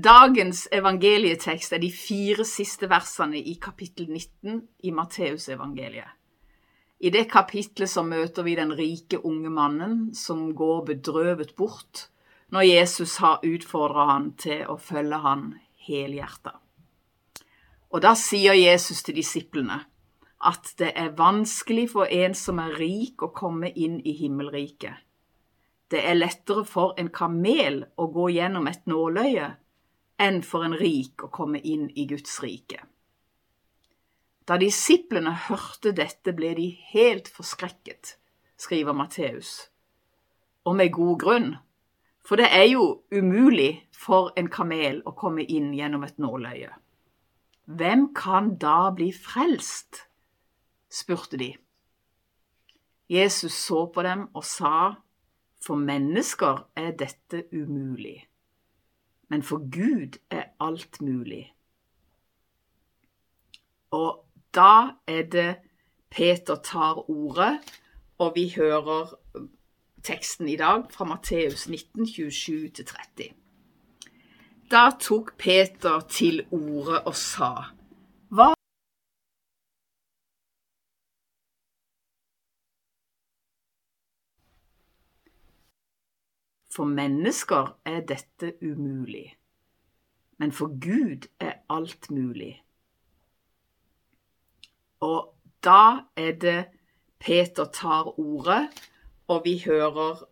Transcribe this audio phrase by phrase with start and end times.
[0.00, 6.14] Dagens evangelietekst er de fire siste versene i kapittel 19 i Matteusevangeliet.
[7.00, 12.06] I det kapitlet så møter vi den rike unge mannen som går bedrøvet bort
[12.54, 15.46] når Jesus har utfordra han til å følge han
[15.88, 16.54] helhjerta.
[17.90, 19.82] Og da sier Jesus til disiplene
[20.38, 24.94] at det er vanskelig for en som er rik, å komme inn i himmelriket.
[25.90, 29.56] Det er lettere for en kamel å gå gjennom et nåløye
[30.20, 32.82] enn for en rik å komme inn i Guds rike.
[34.48, 38.16] Da disiplene hørte dette, ble de helt forskrekket,
[38.60, 39.70] skriver Matteus.
[40.66, 41.50] Og med god grunn,
[42.26, 46.72] for det er jo umulig for en kamel å komme inn gjennom et nåløye.
[47.70, 50.04] Hvem kan da bli frelst?
[50.90, 51.52] spurte de.
[53.10, 54.98] Jesus så på dem og sa,
[55.60, 58.29] For mennesker er dette umulig
[59.30, 61.54] men for Gud er alt mulig.
[63.90, 65.56] Og da er det
[66.10, 67.58] Peter tar ordet,
[68.18, 69.14] og vi hører
[70.02, 73.32] teksten i dag fra Matteus 19, 27-30.
[74.70, 77.52] Da tok Peter til orde og sa,
[78.30, 78.54] Hva
[86.70, 89.36] For mennesker er dette umulig,
[90.38, 92.62] men for Gud er alt mulig.
[95.00, 96.64] Og da er det
[97.20, 98.68] Peter tar ordet,
[99.28, 100.24] og vi hører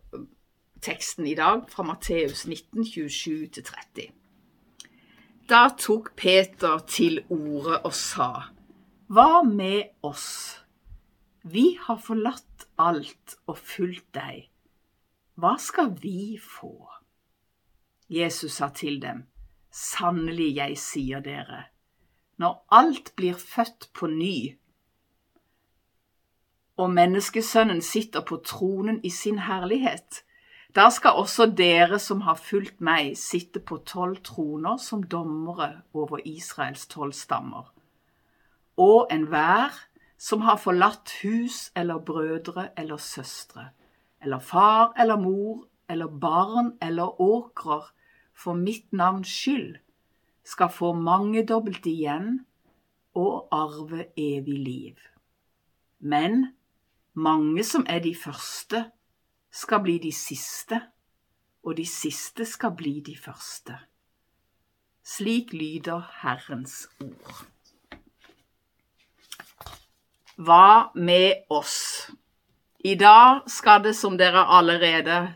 [0.81, 4.09] teksten i dag fra Matteus 19, 27-30.
[5.49, 8.29] Da tok Peter til ordet og sa,
[9.09, 10.59] Hva med oss?
[11.43, 14.48] Vi har forlatt alt og fulgt deg.
[15.39, 16.73] Hva skal vi få?
[18.11, 19.23] Jesus sa til dem,
[19.71, 21.67] Sannelig, jeg sier dere,
[22.41, 24.57] når alt blir født på ny,
[26.79, 30.23] og menneskesønnen sitter på tronen i sin herlighet,
[30.75, 36.19] da skal også dere som har fulgt meg, sitte på tolv troner som dommere over
[36.25, 37.71] Israels tolv stammer.
[38.77, 39.75] Og enhver
[40.19, 43.69] som har forlatt hus eller brødre eller søstre,
[44.21, 47.83] eller far eller mor eller barn eller åkrer
[48.33, 49.77] for mitt navns skyld,
[50.43, 52.45] skal få mangedobbelt igjen
[53.17, 54.95] og arve evig liv.
[55.99, 56.53] Men
[57.13, 58.85] mange som er de første,
[59.51, 60.77] skal bli de siste,
[61.63, 63.75] og de siste skal bli de første.
[65.03, 67.45] Slik lyder Herrens ord.
[70.37, 72.11] Hva med oss?
[72.79, 75.33] I dag skal det, som dere allerede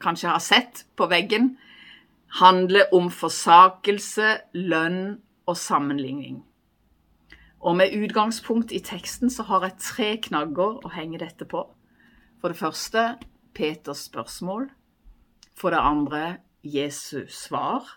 [0.00, 1.54] kanskje har sett på veggen,
[2.36, 5.16] handle om forsakelse, lønn
[5.48, 6.42] og sammenligning.
[7.64, 11.64] Og med utgangspunkt i teksten så har jeg tre knagger å henge dette på.
[12.40, 13.06] For det første
[13.56, 14.68] Peters spørsmål.
[15.56, 16.24] For det andre
[16.60, 17.88] Jesu svar.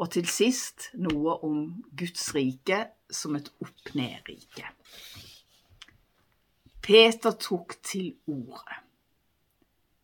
[0.00, 4.72] Og til sist noe om Guds rike som et opp-ned-rike.
[6.82, 8.80] Peter tok til ordet.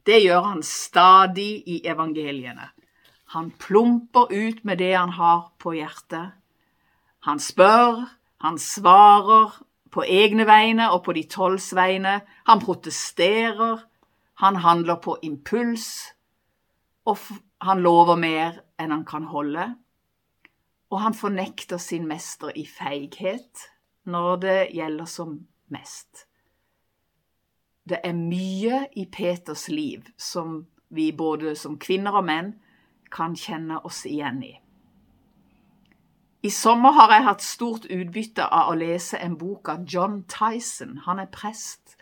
[0.06, 2.68] Det gjør han stadig i evangeliene.
[3.34, 6.36] Han plumper ut med det han har på hjertet.
[7.26, 8.04] Han spør,
[8.38, 9.56] han svarer
[9.90, 12.20] på egne vegne og på de tolvs vegne.
[12.46, 13.82] Han protesterer,
[14.38, 16.12] han handler på impuls,
[17.06, 17.18] og
[17.64, 19.72] han lover mer enn han kan holde.
[20.92, 23.66] Og han fornekter sin mester i feighet
[24.06, 25.38] når det gjelder som
[25.72, 26.25] mest.
[27.86, 32.54] Det er mye i Peters liv som vi både som kvinner og menn
[33.14, 34.54] kan kjenne oss igjen i.
[36.46, 41.00] I sommer har jeg hatt stort utbytte av å lese en bok av John Tyson.
[41.06, 41.96] Han er prest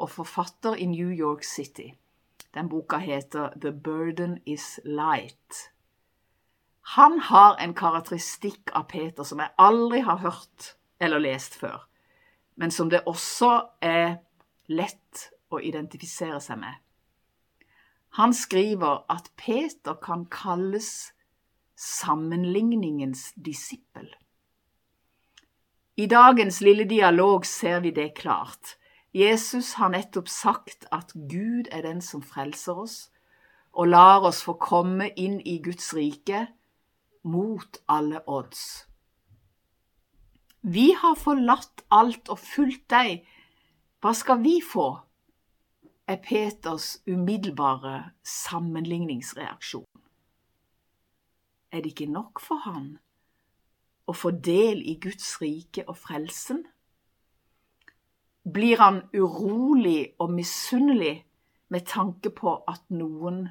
[0.00, 1.90] og forfatter i New York City.
[2.54, 5.70] Den boka heter The Burden Is Light.
[6.96, 11.84] Han har en karakteristikk av Peter som jeg aldri har hørt eller lest før,
[12.56, 13.52] men som det også
[13.84, 14.18] er
[14.70, 16.78] lett å identifisere seg med.
[18.18, 21.12] Han skriver at Peter kan kalles
[21.78, 24.08] sammenligningens disippel.
[25.96, 28.76] I dagens lille dialog ser vi det klart.
[29.12, 32.98] Jesus har nettopp sagt at Gud er den som frelser oss,
[33.72, 36.46] og lar oss få komme inn i Guds rike
[37.22, 38.86] mot alle odds.
[40.62, 43.22] Vi har forlatt alt og fulgt deg,
[44.00, 44.88] hva skal vi få?
[46.08, 49.86] er Peters umiddelbare sammenligningsreaksjon.
[51.72, 52.98] er det ikke nok for han
[54.08, 56.64] å få del i Guds rike og frelsen?
[58.42, 61.14] Blir han urolig og misunnelig
[61.68, 63.44] med tanke på at noen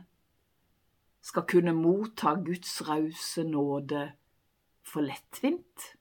[1.22, 4.04] skal kunne motta Guds rause nåde
[4.84, 5.94] for lettvint?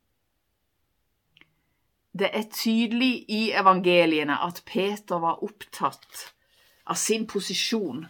[2.19, 6.25] Det er tydelig i evangeliene at Peter var opptatt
[6.89, 8.07] av sin posisjon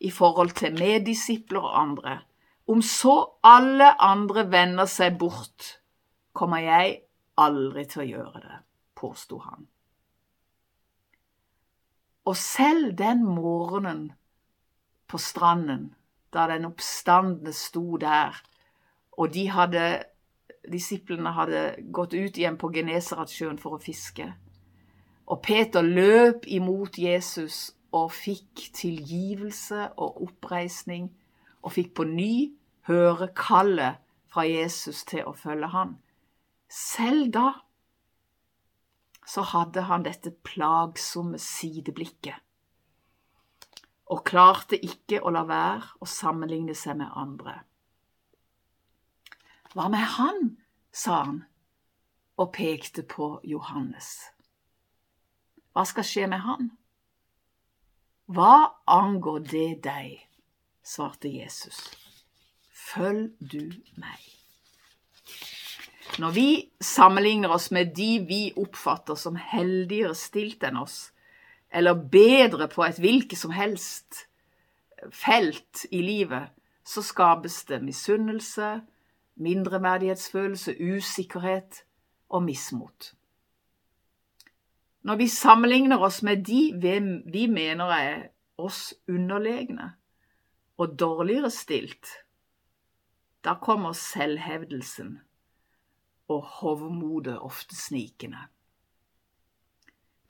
[0.00, 2.18] i forhold til meddisipler og andre.
[2.66, 3.16] Om så
[3.46, 5.76] alle andre vender seg bort,
[6.32, 7.00] kommer jeg
[7.38, 8.58] aldri til å gjøre det,
[8.96, 9.66] påsto han.
[12.26, 14.08] Og selv den morgenen
[15.06, 15.92] på stranden,
[16.34, 18.34] da den oppstandende sto der,
[19.16, 19.84] og de hadde,
[20.72, 21.62] disiplene hadde
[21.94, 24.28] gått ut igjen på Genesaratsjøen for å fiske,
[25.26, 31.10] og Peter løp imot Jesus og fikk tilgivelse og oppreisning,
[31.62, 32.32] og fikk på ny
[32.86, 35.96] høre kallet fra Jesus til å følge han.
[36.70, 37.48] Selv da
[39.26, 42.42] så hadde han dette plagsomme sideblikket
[44.06, 47.58] og klarte ikke å la være å sammenligne seg med andre.
[49.76, 50.56] Hva med han?
[50.92, 51.42] sa han
[52.40, 54.06] og pekte på Johannes.
[55.76, 56.70] Hva skal skje med han?
[58.32, 60.14] Hva angår det deg?
[60.80, 61.82] svarte Jesus.
[62.72, 63.68] Følg du
[64.00, 64.24] meg.
[66.24, 66.48] Når vi
[66.80, 71.10] sammenligner oss med de vi oppfatter som heldigere stilt enn oss,
[71.68, 74.24] eller bedre på et hvilket som helst
[75.12, 76.48] felt i livet,
[76.80, 78.78] så skapes det misunnelse,
[79.36, 81.84] mindreverdighetsfølelse, usikkerhet
[82.28, 83.12] og mismot.
[85.02, 86.72] Når vi sammenligner oss med de
[87.32, 88.22] vi mener er
[88.58, 89.92] oss underlegne
[90.76, 92.06] og dårligere stilt,
[93.44, 95.20] da kommer selvhevdelsen
[96.28, 98.38] og hovmodet ofte snikende.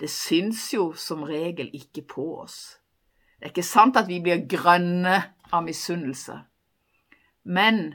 [0.01, 2.77] Det syns jo som regel ikke på oss.
[3.39, 5.17] Det er ikke sant at vi blir grønne
[5.53, 6.37] av misunnelse,
[7.45, 7.95] men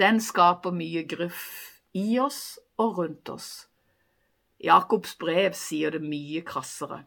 [0.00, 1.44] den skaper mye gruff
[1.94, 3.50] i oss og rundt oss.
[4.64, 7.04] Jakobs brev sier det mye krassere.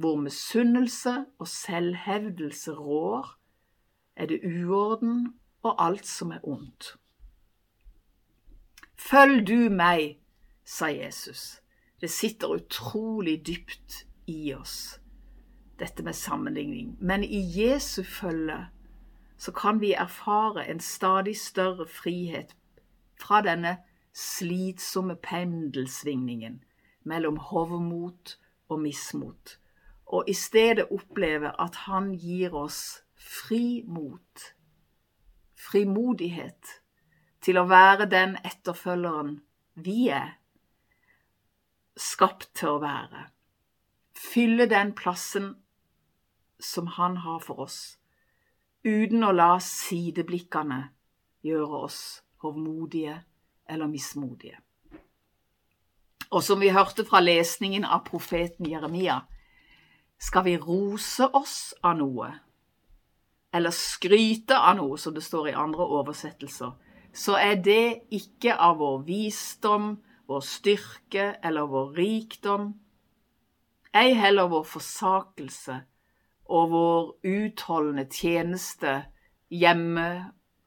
[0.00, 3.36] Hvor misunnelse og selvhevdelse rår,
[4.16, 6.94] er det uorden og alt som er ondt.
[9.00, 10.20] Følg du meg,
[10.64, 11.60] sa Jesus.
[12.00, 15.00] Det sitter utrolig dypt i oss,
[15.80, 16.96] dette med sammenligning.
[17.00, 18.66] Men i Jesu følge
[19.40, 22.56] så kan vi erfare en stadig større frihet
[23.20, 23.78] fra denne
[24.12, 26.58] slitsomme pendelsvingningen
[27.08, 28.36] mellom hovmot
[28.68, 29.56] og mismot,
[30.06, 34.44] og i stedet oppleve at Han gir oss frimot,
[35.56, 36.76] frimodighet
[37.40, 39.38] til å være den etterfølgeren
[39.74, 40.36] vi er
[41.96, 43.30] skapt til å være.
[44.12, 45.54] Fylle den plassen
[46.60, 47.99] som Han har for oss,
[48.84, 50.80] uten å la sideblikkene
[51.44, 52.00] gjøre oss
[52.40, 53.20] hovmodige
[53.68, 54.58] eller mismodige.
[56.30, 59.20] Og som vi hørte fra lesningen av profeten Jeremia,
[60.20, 62.28] skal vi rose oss av noe,
[63.52, 66.76] eller skryte av noe, som det står i andre oversettelser,
[67.12, 69.96] så er det ikke av vår visdom,
[70.30, 72.68] vår styrke eller vår rikdom,
[73.90, 75.80] ei heller vår forsakelse
[76.50, 78.96] og vår utholdende tjeneste
[79.54, 80.08] hjemme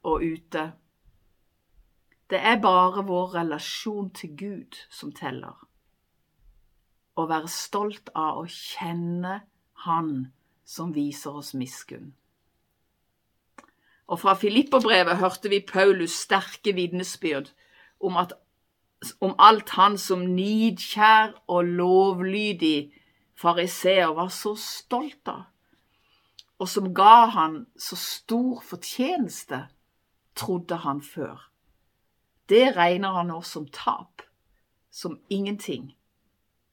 [0.07, 0.71] og ute.
[2.29, 5.57] Det er bare vår relasjon til Gud som teller.
[7.19, 9.41] Å være stolt av å kjenne
[9.83, 10.31] Han
[10.65, 12.13] som viser oss miskunn.
[14.07, 17.49] Og fra Filipperbrevet hørte vi Paulus sterke vitnesbyrd
[17.99, 18.17] om,
[19.19, 22.93] om alt han som nidkjær og lovlydig
[23.35, 25.43] fariseer var så stolt av,
[26.59, 29.65] og som ga han så stor fortjeneste,
[30.35, 31.49] trodde han før.
[32.49, 34.21] Det regner han nå som tap,
[34.91, 35.93] som ingenting.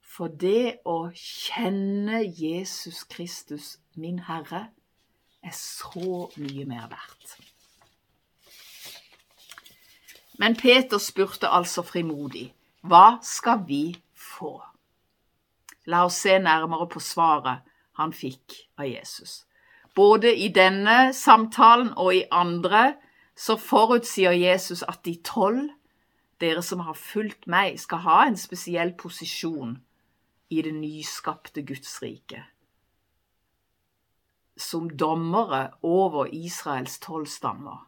[0.03, 4.69] For det å kjenne Jesus Kristus, min Herre,
[5.43, 7.37] er så mye mer verdt.
[10.41, 14.57] Men Peter spurte altså frimodig, hva skal vi få?
[15.87, 17.67] La oss se nærmere på svaret
[18.01, 19.45] han fikk av Jesus.
[20.01, 22.95] Både i denne samtalen og i andre
[23.37, 25.69] så forutsier Jesus at de tolv,
[26.41, 29.77] dere som har fulgt meg, skal ha en spesiell posisjon
[30.51, 32.47] i det nyskapte Guds rike
[34.61, 37.87] som dommere over Israels tolv stammer.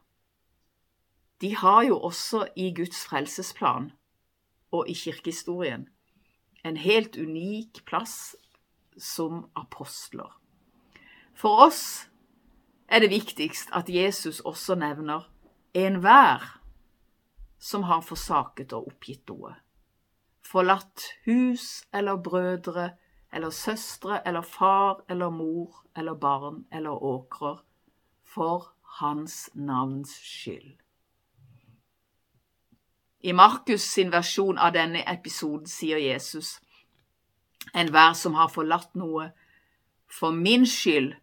[1.41, 3.91] de har jo også i Guds frelsesplan
[4.71, 5.89] og i kirkehistorien
[6.65, 8.37] en helt unik plass
[8.99, 10.42] som apostler.
[11.43, 12.09] For oss
[12.87, 15.25] er det viktigst at Jesus også nevner
[15.75, 16.45] enhver
[17.59, 19.57] som har forsaket og oppgitt noe.
[20.47, 22.93] Forlatt hus eller brødre
[23.33, 27.65] eller søstre eller far eller mor eller barn eller åkrer
[28.23, 28.69] for
[29.01, 30.79] hans navns skyld.
[33.21, 36.61] I Markus sin versjon av denne episoden sier Jesus
[37.75, 39.33] enhver som har forlatt noe
[40.07, 41.17] for min skyld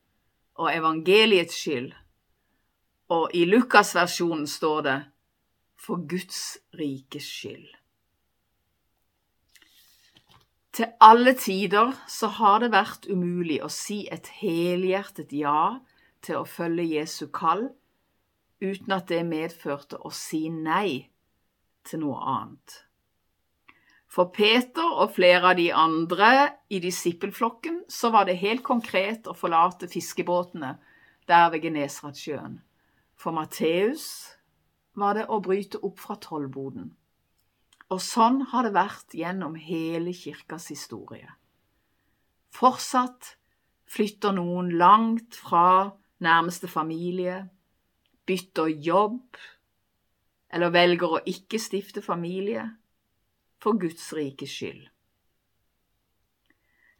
[0.59, 1.93] og evangeliets skyld.
[3.15, 4.97] Og i Lukas-versjonen står det
[5.79, 7.69] for Guds rikes skyld.
[10.75, 15.79] Til alle tider så har det vært umulig å si et helhjertet ja
[16.23, 17.65] til å følge Jesu kall
[18.61, 21.09] uten at det medførte å si nei
[21.87, 22.83] til noe annet.
[24.09, 26.29] For Peter og flere av de andre
[26.73, 30.73] i disippelflokken så var det helt konkret å forlate fiskebåtene
[31.29, 32.57] der ved Genesaretsjøen.
[33.13, 34.07] For Matteus
[34.97, 36.89] var det å bryte opp fra tollboden.
[37.93, 41.29] Og sånn har det vært gjennom hele kirkas historie.
[42.49, 43.35] Fortsatt
[43.89, 47.43] flytter noen langt fra nærmeste familie,
[48.25, 49.37] bytter jobb,
[50.49, 52.65] eller velger å ikke stifte familie
[53.59, 54.87] for Guds rikes skyld.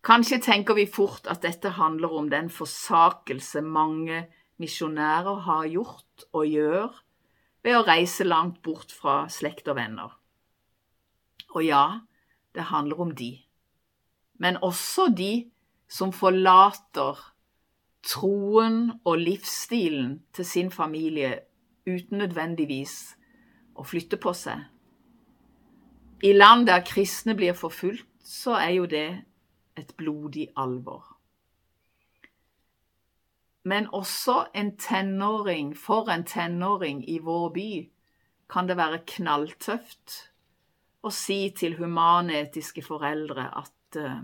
[0.05, 4.27] Kanskje tenker vi fort at dette handler om den forsakelse mange
[4.59, 7.01] misjonærer har gjort og gjør
[7.63, 10.15] ved å reise langt bort fra slekt og venner.
[11.51, 11.99] Og ja,
[12.55, 13.33] det handler om de,
[14.39, 15.49] men også de
[15.89, 17.19] som forlater
[18.05, 21.41] troen og livsstilen til sin familie
[21.89, 22.95] uten nødvendigvis
[23.75, 24.63] å flytte på seg.
[26.23, 29.23] I land der kristne blir forfulgt, så er jo det
[29.77, 31.15] et blodig alvor.
[33.63, 37.71] Men også en tenåring, for en tenåring i vår by
[38.49, 40.15] kan det være knalltøft
[41.03, 44.23] å si til humanetiske foreldre at uh,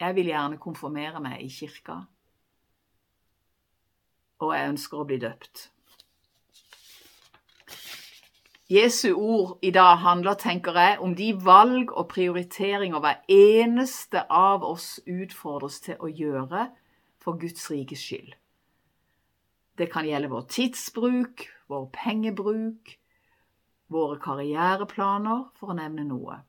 [0.00, 2.00] jeg vil gjerne konfirmere meg i kirka,
[4.42, 5.68] og jeg ønsker å bli døpt.
[8.72, 14.64] Jesu ord i dag handler, tenker jeg, om de valg og prioriteringer hver eneste av
[14.64, 16.70] oss utfordres til å gjøre
[17.20, 18.32] for Guds rikes skyld.
[19.76, 22.96] Det kan gjelde vår tidsbruk, vår pengebruk,
[23.92, 26.40] våre karriereplaner, for å nevne noe.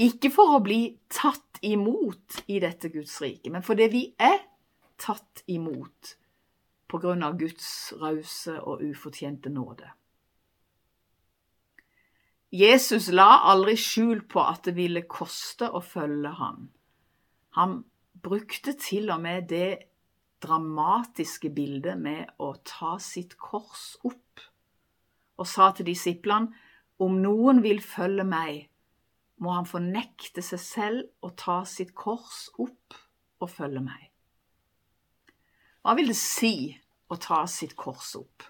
[0.00, 4.40] Ikke for å bli tatt imot i dette Guds rike, men fordi vi er
[4.96, 6.16] tatt imot
[6.88, 9.98] på grunn av Guds rause og ufortjente nåde.
[12.52, 16.66] Jesus la aldri skjul på at det ville koste å følge ham.
[17.56, 17.78] Han
[18.22, 19.88] brukte til og med det
[20.44, 24.42] dramatiske bildet med å ta sitt kors opp,
[25.40, 26.52] og sa til disiplene
[27.02, 28.66] om noen vil følge meg,
[29.42, 32.98] må han fornekte seg selv og ta sitt kors opp
[33.42, 34.10] og følge meg.
[35.82, 36.68] Hva vil det si
[37.08, 38.44] å ta sitt kors opp?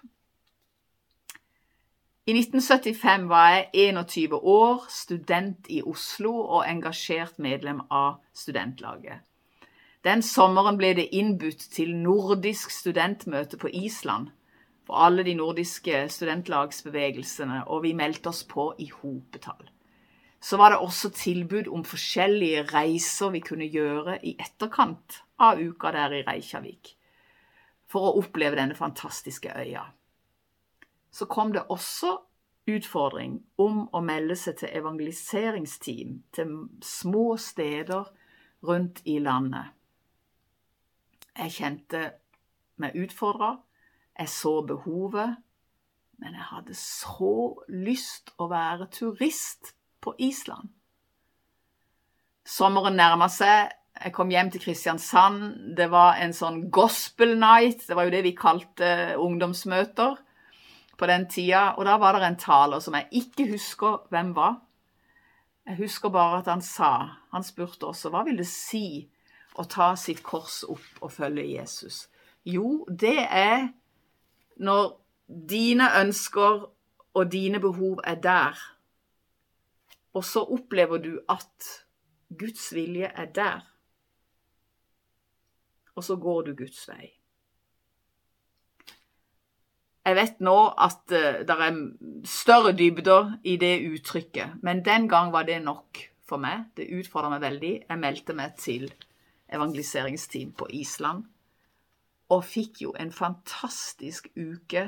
[2.23, 9.25] I 1975 var jeg 21 år, student i Oslo og engasjert medlem av studentlaget.
[10.07, 14.29] Den sommeren ble det innbudt til nordisk studentmøte på Island
[14.87, 19.67] for alle de nordiske studentlagsbevegelsene, og vi meldte oss på i hopetall.
[20.39, 25.91] Så var det også tilbud om forskjellige reiser vi kunne gjøre i etterkant av uka
[25.91, 26.93] der i Reykjavik,
[27.91, 29.83] for å oppleve denne fantastiske øya
[31.13, 32.15] så kom det også
[32.69, 38.07] utfordring om å melde seg til evangeliseringsteam til små steder
[38.65, 39.73] rundt i landet.
[41.37, 42.03] Jeg kjente
[42.81, 43.57] meg utfordra,
[44.17, 45.37] jeg så behovet,
[46.21, 47.35] men jeg hadde så
[47.69, 50.71] lyst å være turist på Island.
[52.43, 53.71] Sommeren nærma seg.
[53.93, 55.75] Jeg kom hjem til Kristiansand.
[55.77, 57.85] Det var en sånn gospel night.
[57.87, 58.87] Det var jo det vi kalte
[59.21, 60.17] ungdomsmøter
[60.97, 64.59] på den tida, og da var det en taler som jeg ikke husker hvem var.
[65.65, 66.89] Jeg husker bare at han sa
[67.31, 69.07] Han spurte også hva vil det si
[69.55, 72.07] å ta sitt kors opp og følge Jesus.
[72.43, 73.69] Jo, det er
[74.57, 74.97] når
[75.49, 76.65] dine ønsker
[77.13, 78.59] og dine behov er der,
[80.13, 81.69] og så opplever du at
[82.33, 83.61] Guds vilje er der,
[85.95, 87.22] og så går du Guds vei.
[90.03, 91.77] Jeg vet nå at uh, det er
[92.27, 96.65] større dybder i det uttrykket, men den gang var det nok for meg.
[96.77, 97.73] Det utfordra meg veldig.
[97.89, 98.89] Jeg meldte meg til
[99.53, 101.23] evangeliseringsteam på Island
[102.33, 104.87] og fikk jo en fantastisk uke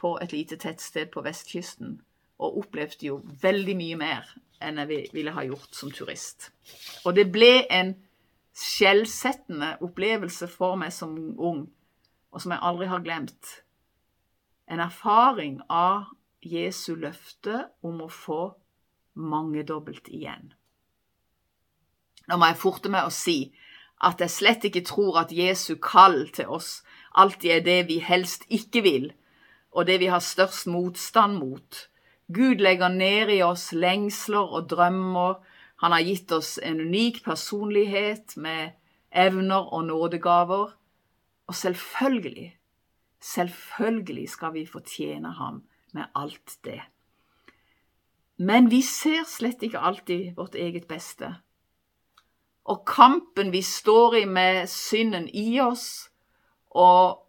[0.00, 2.00] på et lite tettsted på vestkysten.
[2.40, 4.30] Og opplevde jo veldig mye mer
[4.64, 6.50] enn jeg ville ha gjort som turist.
[7.04, 7.94] Og det ble en
[8.56, 11.66] skjellsettende opplevelse for meg som ung,
[12.32, 13.52] og som jeg aldri har glemt.
[14.70, 16.06] En erfaring av
[16.46, 18.42] Jesu løfte om å få
[19.18, 20.52] mangedobbelt igjen.
[22.30, 23.50] Nå må jeg forte meg å si
[24.06, 26.80] at jeg slett ikke tror at Jesu kall til oss
[27.18, 29.10] alltid er det vi helst ikke vil,
[29.74, 31.86] og det vi har størst motstand mot.
[32.30, 35.40] Gud legger ned i oss lengsler og drømmer.
[35.82, 38.76] Han har gitt oss en unik personlighet med
[39.10, 40.70] evner og nådegaver.
[41.50, 42.54] Og selvfølgelig,
[43.20, 45.62] selvfølgelig skal vi fortjene ham
[45.92, 46.80] med alt det.
[48.36, 51.34] Men vi ser slett ikke alltid vårt eget beste.
[52.64, 56.10] Og kampen vi står i med synden i oss,
[56.70, 57.26] og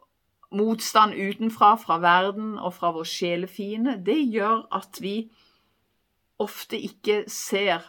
[0.52, 5.32] motstand utenfra, fra verden og fra vår sjelefiende, det gjør at vi
[6.40, 7.82] ofte ikke ser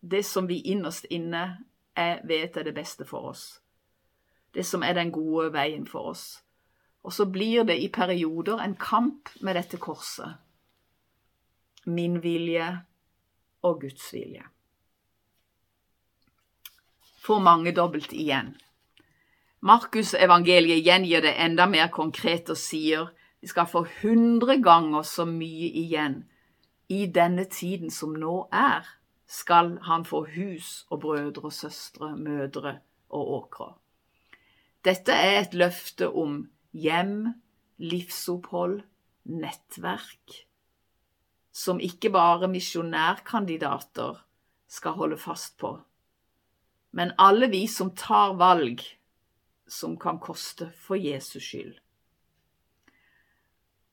[0.00, 1.58] det som vi innerst inne
[1.96, 3.60] er, vet er det beste for oss.
[4.54, 6.42] Det som er den gode veien for oss.
[7.06, 10.42] Og så blir det i perioder en kamp med dette korset.
[11.86, 12.66] Min vilje
[13.62, 14.42] og Guds vilje
[17.26, 18.54] får mangedobbelt igjen.
[19.60, 23.08] Markus evangeliet gjengir det enda mer konkret og sier
[23.42, 26.20] vi skal få hundre ganger så mye igjen.
[26.88, 28.86] I denne tiden som nå er,
[29.26, 32.78] skal han få hus og brødre og søstre, mødre
[33.10, 33.72] og åkre.
[34.86, 36.44] Dette er et løfte om
[36.76, 37.32] hjem,
[37.80, 38.82] livsopphold,
[39.24, 40.36] nettverk,
[41.52, 44.20] som ikke bare misjonærkandidater
[44.68, 45.72] skal holde fast på,
[46.96, 48.84] men alle vi som tar valg
[49.68, 51.74] som kan koste for Jesus skyld.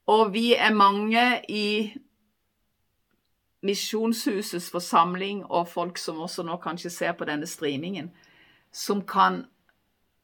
[0.08, 1.94] Og vi er mange i
[3.64, 8.10] Misjonshusets forsamling og folk som også nå kanskje ser på denne streamingen,
[8.72, 9.46] som kan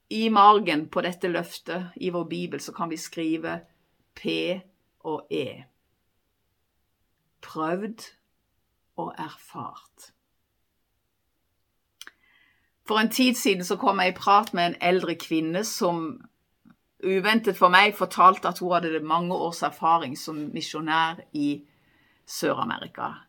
[0.09, 3.59] i margen på dette løftet i vår bibel så kan vi skrive
[4.17, 4.25] P
[5.05, 5.63] og E.
[7.41, 8.07] Prøvd
[8.97, 10.09] og erfart.
[12.89, 16.17] For en tid siden så kom jeg i prat med en eldre kvinne som
[17.05, 21.61] uventet for meg fortalte at hun hadde mange års erfaring som misjonær i
[22.25, 23.28] Sør-Amerika.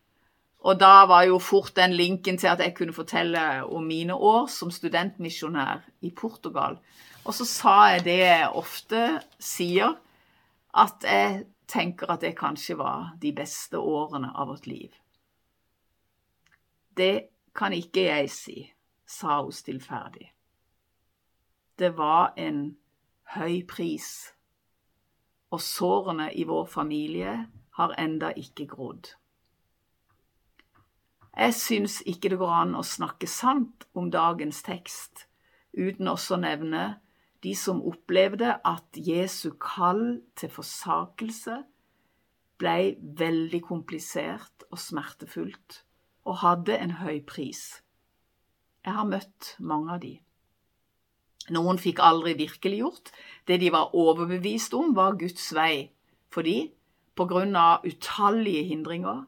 [0.61, 4.47] Og da var jo fort den linken til at jeg kunne fortelle om mine år
[4.47, 6.77] som studentmisjonær i Portugal.
[7.25, 9.95] Og så sa jeg det jeg ofte sier,
[10.73, 14.91] at jeg tenker at det kanskje var de beste årene av vårt liv.
[16.97, 18.57] Det kan ikke jeg si
[19.07, 20.31] sa hun stillferdig.
[21.79, 22.77] Det var en
[23.35, 24.33] høy pris,
[25.51, 27.33] og sårene i vår familie
[27.79, 29.15] har enda ikke grodd.
[31.31, 35.27] Jeg syns ikke det går an å snakke sant om dagens tekst
[35.71, 36.83] uten også å nevne
[37.41, 41.61] de som opplevde at Jesu kall til forsakelse
[42.61, 42.75] ble
[43.17, 45.79] veldig komplisert og smertefullt,
[46.29, 47.81] og hadde en høy pris.
[48.85, 50.13] Jeg har møtt mange av de.
[51.49, 53.09] Noen fikk aldri virkeliggjort
[53.49, 55.89] det de var overbevist om var Guds vei
[56.31, 56.71] fordi
[57.17, 59.25] på grunn av utallige hindringer.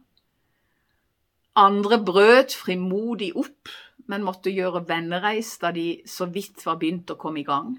[1.56, 3.70] Andre brøt frimodig opp,
[4.10, 7.76] men måtte gjøre vennereis da de så vidt var begynt å komme i gang.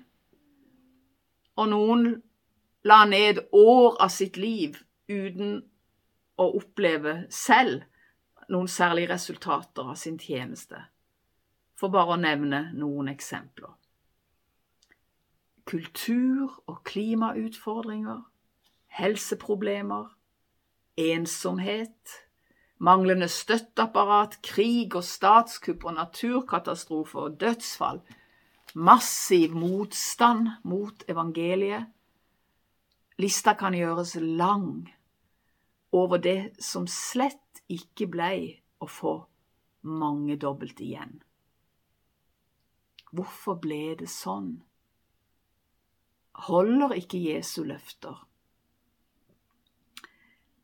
[1.58, 2.06] Og noen
[2.86, 4.78] la ned år av sitt liv
[5.10, 5.58] uten
[6.38, 7.84] å oppleve selv
[8.48, 10.80] noen særlige resultater av sin tjeneste
[11.78, 13.72] for bare å nevne noen eksempler.
[15.66, 18.20] Kultur- og klimautfordringer,
[18.98, 20.12] helseproblemer,
[21.00, 22.23] ensomhet,
[22.78, 28.00] manglende støtteapparat, krig og statskupp og naturkatastrofer og dødsfall,
[28.74, 31.86] massiv motstand mot evangeliet.
[33.18, 34.90] Lista kan gjøres lang
[35.94, 38.38] over det som slett ikke blei
[38.82, 39.14] å få
[39.86, 41.20] mangedobbelt igjen.
[43.14, 44.56] Hvorfor ble det sånn?
[46.48, 48.16] Holder ikke Jesu løfter?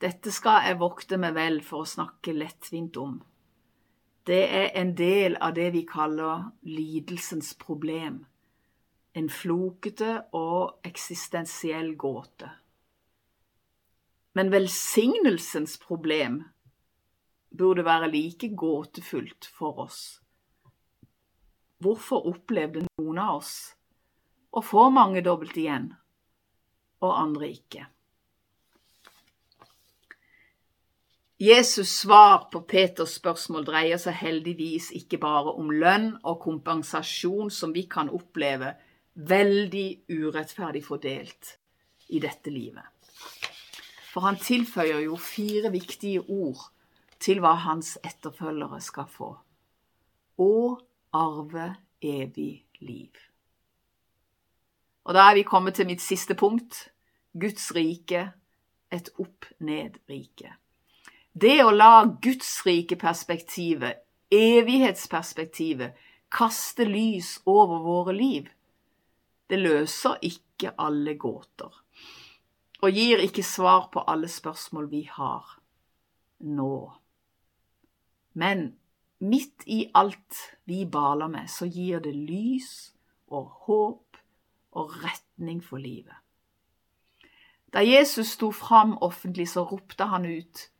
[0.00, 3.18] Dette skal jeg vokte meg vel for å snakke lettvint om.
[4.24, 8.22] Det er en del av det vi kaller lidelsens problem.
[9.12, 12.48] En flokete og eksistensiell gåte.
[14.32, 16.40] Men velsignelsens problem
[17.50, 20.02] burde være like gåtefullt for oss.
[21.80, 23.54] Hvorfor opplevde noen av oss
[24.52, 25.90] å få mange dobbelt igjen,
[27.04, 27.88] og andre ikke?
[31.40, 37.72] Jesus' svar på Peters spørsmål dreier seg heldigvis ikke bare om lønn og kompensasjon som
[37.72, 38.74] vi kan oppleve
[39.16, 41.54] veldig urettferdig fordelt
[42.12, 42.84] i dette livet.
[44.12, 46.66] For han tilføyer jo fire viktige ord
[47.24, 49.32] til hva hans etterfølgere skal få.
[50.44, 50.76] Og
[51.16, 51.72] arve
[52.04, 53.16] evig liv.
[55.08, 56.90] Og da er vi kommet til mitt siste punkt
[57.32, 58.28] Guds rike,
[58.92, 60.59] et opp-ned-rike.
[61.40, 65.96] Det å la Guds rike perspektivet, evighetsperspektivet,
[66.30, 68.50] kaste lys over våre liv,
[69.50, 71.80] det løser ikke alle gåter
[72.80, 75.56] og gir ikke svar på alle spørsmål vi har
[76.40, 76.76] nå.
[78.32, 78.70] Men
[79.18, 82.92] midt i alt vi baler med, så gir det lys
[83.28, 84.20] og håp
[84.80, 86.16] og retning for livet.
[87.70, 90.70] Da Jesus sto fram offentlig, så ropte han ut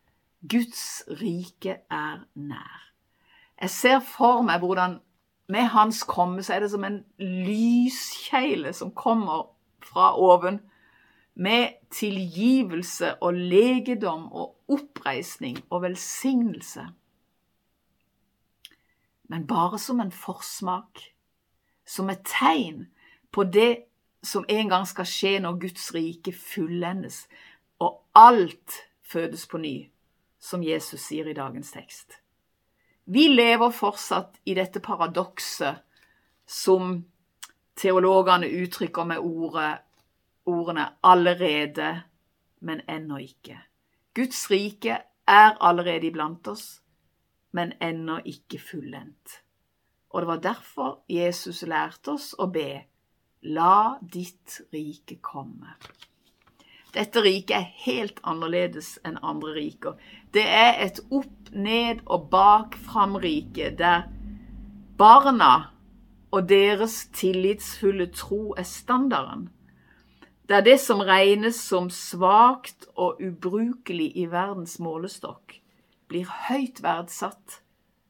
[0.49, 2.93] Guds rike er nær.
[3.61, 5.01] Jeg ser for meg hvordan
[5.51, 9.51] med hans komme så er det som en lyskjegle som kommer
[9.85, 10.61] fra oven,
[11.35, 16.87] med tilgivelse og legedom og oppreisning og velsignelse.
[19.25, 21.01] Men bare som en forsmak,
[21.87, 22.89] som et tegn
[23.33, 23.85] på det
[24.23, 27.25] som en gang skal skje når Guds rike fullendes,
[27.79, 29.91] og alt fødes på ny
[30.41, 32.17] som Jesus sier i dagens tekst.
[33.05, 35.83] Vi lever fortsatt i dette paradokset
[36.47, 37.01] som
[37.81, 39.79] teologene uttrykker med ordet,
[40.47, 42.03] ordene 'allerede,
[42.61, 43.59] men ennå ikke'.
[44.15, 46.83] Guds rike er allerede iblant oss,
[47.53, 49.43] men ennå ikke fullendt.
[50.11, 52.85] Og det var derfor Jesus lærte oss å be
[53.43, 55.75] 'La ditt rike komme'.
[56.95, 59.99] Dette riket er helt annerledes enn andre riker.
[60.35, 64.05] Det er et opp, ned og bak fram-rike der
[64.99, 65.73] barna
[66.31, 69.49] og deres tillitsfulle tro er standarden.
[70.47, 75.61] Der det som regnes som svakt og ubrukelig i verdens målestokk,
[76.11, 77.61] blir høyt verdsatt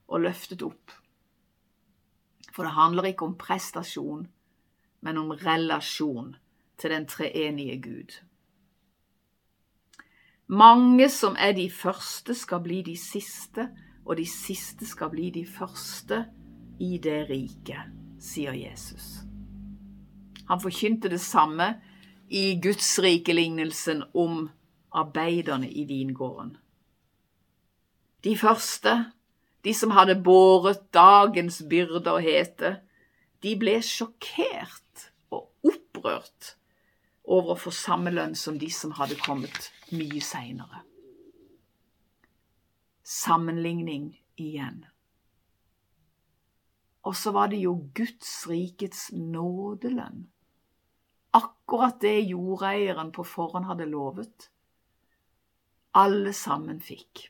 [0.09, 0.93] og løftet opp.
[2.53, 4.27] For det handler ikke om prestasjon,
[5.01, 6.35] men om relasjon
[6.81, 8.17] til den treenige Gud.
[10.51, 13.69] Mange som er de første, skal bli de siste,
[14.05, 16.25] og de siste skal bli de første
[16.83, 19.21] i det riket, sier Jesus.
[20.51, 21.77] Han forkynte det samme
[22.27, 24.49] i Gudsrikelignelsen om
[24.91, 26.57] arbeiderne i vingården.
[28.25, 29.05] De første,
[29.65, 32.81] de som hadde båret dagens byrder og hete,
[33.43, 36.57] de ble sjokkert og opprørt
[37.31, 40.83] over å få samme lønn som de som hadde kommet mye seinere.
[43.07, 44.85] Sammenligning igjen.
[47.07, 50.27] Og så var det jo Guds rikets nådelønn.
[51.39, 54.51] Akkurat det jordeieren på forhånd hadde lovet.
[55.95, 57.29] Alle sammen fikk.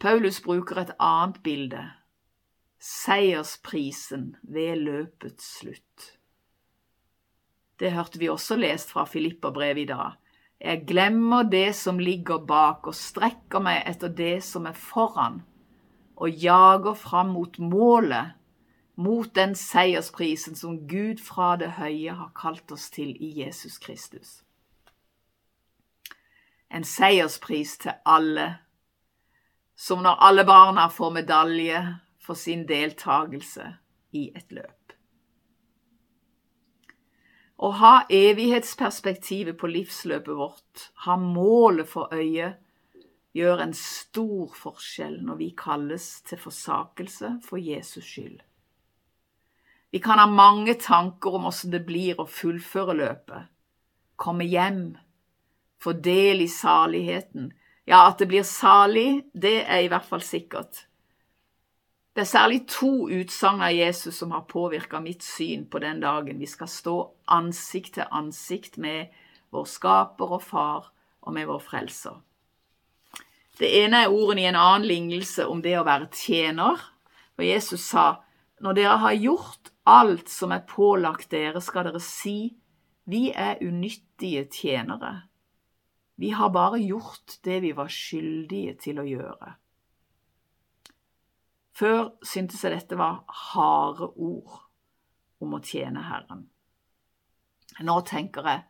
[0.00, 1.82] Paulus bruker et annet bilde.
[2.80, 5.89] Seiersprisen ved løpets slutt.
[7.80, 10.18] Det hørte vi også lest fra Filipperbrevet i dag.
[10.60, 15.40] Jeg glemmer det som ligger bak, og strekker meg etter det som er foran,
[16.20, 18.36] og jager fram mot målet,
[19.00, 24.42] mot den seiersprisen som Gud fra det høye har kalt oss til i Jesus Kristus.
[26.70, 28.58] En seierspris til alle,
[29.72, 31.80] som når alle barna får medalje
[32.20, 33.72] for sin deltakelse
[34.12, 34.79] i et løp.
[37.60, 42.54] Å ha evighetsperspektivet på livsløpet vårt, ha målet for øye,
[43.36, 48.40] gjør en stor forskjell når vi kalles til forsakelse for Jesus skyld.
[49.92, 53.50] Vi kan ha mange tanker om åssen det blir å fullføre løpet,
[54.16, 54.94] komme hjem,
[55.82, 57.50] få del i saligheten.
[57.84, 60.86] Ja, at det blir salig, det er i hvert fall sikkert.
[62.10, 66.40] Det er særlig to utsagn av Jesus som har påvirka mitt syn på den dagen
[66.42, 66.96] vi skal stå
[67.30, 69.12] ansikt til ansikt med
[69.54, 70.90] vår skaper og far
[71.22, 72.18] og med vår frelser.
[73.60, 76.80] Det ene er ordene i en annen lignelse om det å være tjener.
[77.36, 78.24] For Jesus sa,
[78.60, 82.54] når dere har gjort alt som er pålagt dere, skal dere si,
[83.04, 85.28] vi er unyttige tjenere.
[86.20, 89.54] Vi har bare gjort det vi var skyldige til å gjøre.
[91.80, 94.58] Før syntes jeg dette var harde ord
[95.40, 96.42] om å tjene Herren.
[97.80, 98.66] Nå tenker jeg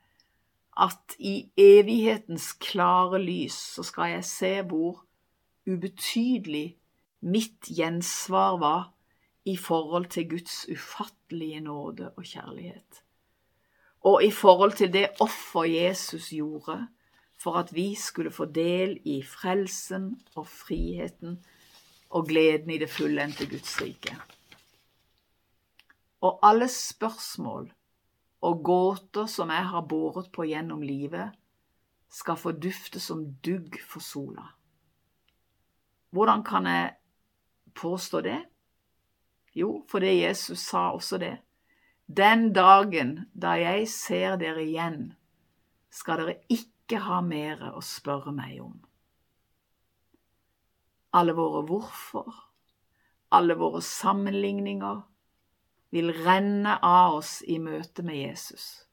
[0.81, 5.03] at i evighetens klare lys så skal jeg se hvor
[5.67, 6.77] ubetydelig
[7.27, 8.87] mitt gjensvar var
[9.51, 13.03] i forhold til Guds ufattelige nåde og kjærlighet,
[14.07, 16.79] og i forhold til det offer Jesus gjorde
[17.41, 21.41] for at vi skulle få del i frelsen og friheten
[22.11, 24.17] og gleden i det fullendte Guds rike.
[26.21, 27.71] Og alle spørsmål
[28.41, 31.37] og gåter som jeg har båret på gjennom livet,
[32.11, 34.49] skal få dufte som dugg for sola.
[36.11, 36.95] Hvordan kan jeg
[37.75, 38.41] påstå det?
[39.55, 41.37] Jo, fordi Jesus sa også det.
[42.07, 45.13] Den dagen da jeg ser dere igjen,
[45.91, 48.75] skal dere ikke ha mere å spørre meg om.
[51.13, 52.35] Alle våre hvorfor,
[53.35, 55.01] alle våre sammenligninger
[55.91, 58.87] vil renne av oss i møte med Jesus.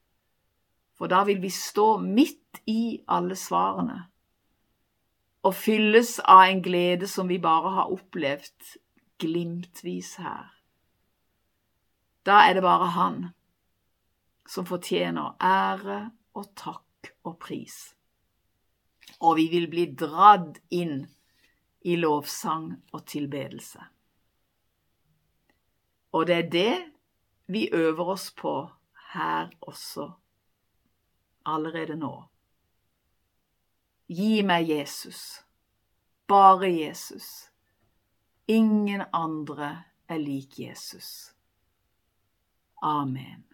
[0.98, 4.08] For da vil vi stå midt i alle svarene
[5.46, 8.72] og fylles av en glede som vi bare har opplevd
[9.22, 10.48] glimtvis her.
[12.26, 13.20] Da er det bare Han
[14.48, 17.94] som fortjener ære og takk og pris.
[19.20, 21.06] Og vi vil bli dradd inn
[21.88, 23.80] i lovsang og tilbedelse.
[26.12, 26.74] Og det er det
[27.46, 28.68] vi øver oss på
[29.12, 30.10] her også,
[31.46, 32.12] allerede nå.
[34.08, 35.40] Gi meg Jesus,
[36.28, 37.48] bare Jesus.
[38.48, 41.34] Ingen andre er lik Jesus.
[42.82, 43.47] Amen.